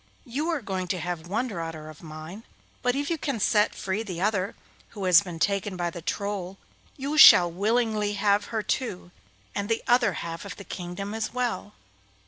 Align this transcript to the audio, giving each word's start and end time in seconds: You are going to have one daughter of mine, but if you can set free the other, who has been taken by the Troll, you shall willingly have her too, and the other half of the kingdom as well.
You 0.25 0.49
are 0.49 0.63
going 0.63 0.87
to 0.87 0.99
have 0.99 1.27
one 1.27 1.47
daughter 1.47 1.87
of 1.87 2.01
mine, 2.01 2.43
but 2.81 2.95
if 2.95 3.11
you 3.11 3.19
can 3.19 3.39
set 3.39 3.75
free 3.75 4.01
the 4.01 4.19
other, 4.19 4.55
who 4.97 5.03
has 5.03 5.21
been 5.21 5.37
taken 5.37 5.77
by 5.77 5.91
the 5.91 6.01
Troll, 6.01 6.57
you 6.97 7.19
shall 7.19 7.51
willingly 7.51 8.13
have 8.13 8.45
her 8.45 8.63
too, 8.63 9.11
and 9.53 9.69
the 9.69 9.83
other 9.87 10.13
half 10.13 10.43
of 10.43 10.55
the 10.55 10.63
kingdom 10.63 11.13
as 11.13 11.35
well. 11.35 11.73